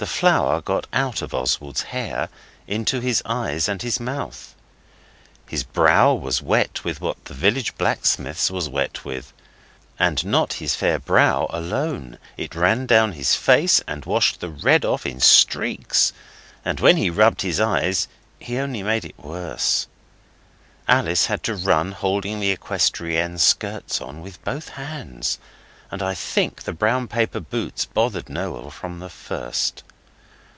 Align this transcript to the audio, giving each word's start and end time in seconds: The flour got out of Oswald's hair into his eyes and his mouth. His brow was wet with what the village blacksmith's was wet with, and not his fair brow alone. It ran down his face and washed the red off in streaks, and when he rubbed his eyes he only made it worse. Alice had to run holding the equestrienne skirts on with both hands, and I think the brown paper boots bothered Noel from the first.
The 0.00 0.06
flour 0.06 0.60
got 0.62 0.86
out 0.92 1.22
of 1.22 1.34
Oswald's 1.34 1.82
hair 1.90 2.28
into 2.68 3.00
his 3.00 3.20
eyes 3.26 3.68
and 3.68 3.82
his 3.82 3.98
mouth. 3.98 4.54
His 5.48 5.64
brow 5.64 6.14
was 6.14 6.40
wet 6.40 6.84
with 6.84 7.00
what 7.00 7.24
the 7.24 7.34
village 7.34 7.76
blacksmith's 7.76 8.48
was 8.48 8.68
wet 8.68 9.04
with, 9.04 9.32
and 9.98 10.24
not 10.24 10.52
his 10.62 10.76
fair 10.76 11.00
brow 11.00 11.48
alone. 11.50 12.18
It 12.36 12.54
ran 12.54 12.86
down 12.86 13.10
his 13.14 13.34
face 13.34 13.82
and 13.88 14.04
washed 14.04 14.38
the 14.38 14.50
red 14.50 14.84
off 14.84 15.04
in 15.04 15.18
streaks, 15.18 16.12
and 16.64 16.78
when 16.78 16.96
he 16.96 17.10
rubbed 17.10 17.40
his 17.42 17.58
eyes 17.60 18.06
he 18.38 18.56
only 18.56 18.84
made 18.84 19.04
it 19.04 19.18
worse. 19.18 19.88
Alice 20.86 21.26
had 21.26 21.42
to 21.42 21.56
run 21.56 21.90
holding 21.90 22.38
the 22.38 22.56
equestrienne 22.56 23.38
skirts 23.38 24.00
on 24.00 24.20
with 24.20 24.44
both 24.44 24.68
hands, 24.68 25.40
and 25.90 26.04
I 26.04 26.14
think 26.14 26.62
the 26.62 26.72
brown 26.72 27.08
paper 27.08 27.40
boots 27.40 27.84
bothered 27.84 28.28
Noel 28.28 28.70
from 28.70 29.00
the 29.00 29.10
first. 29.10 29.82